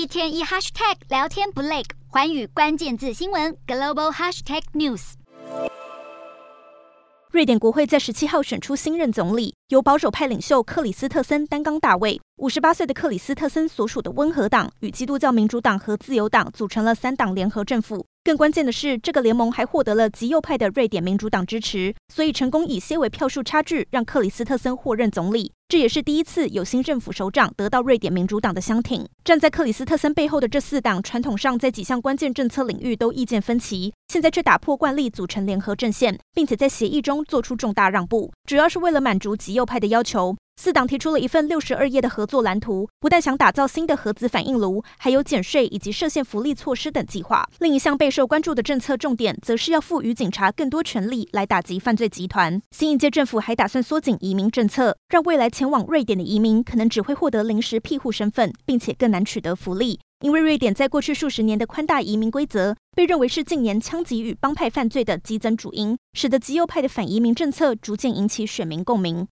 [0.00, 5.12] 一天一 hashtag 聊天不累，寰宇关键字新闻 global hashtag news。
[7.30, 12.18] 瑞典国会在十七号选出新任总理，由保守派领袖克里斯特森担纲大位。
[12.36, 18.06] 五十八岁的克里斯特森所属的温和党与基督教民主党和自由党组成了三党联合政府。
[18.24, 25.52] 更关键的是，这个联盟还获得了极右派的瑞典民主党支持，所以成功以些微票数差距让克里斯特森获任总理。
[25.70, 29.06] 这也是第一次有新政府首长得到瑞典民主党的相挺。
[29.22, 40.36] 站在克里斯特森背后的这四党，传统上在几项关键政策领域都意见分歧，现在却打破惯例组成联合阵线，并且在协议中做出重大让步，主要是为了满足极右派的要求。
[40.62, 47.48] 四党提出了一份六十二页的合作蓝图，不但想打造新的核子反应炉，还有减税以及设限福利措施等计划。
[47.60, 52.60] 另一项备受关注的政策重点，则是要赋予警察更多权力来打击犯罪集团。
[52.72, 59.98] 新一届政府还打算缩紧移民政策，让未来前往瑞典的移民可能只会获得临时庇护身份，并且更难取得福利。
[60.22, 69.26] 因为瑞典在过去数十年的宽大移民规则，被认为是近年枪击与帮派犯罪的激增主因，使得极右派的反移民政策逐渐引起选民共鸣。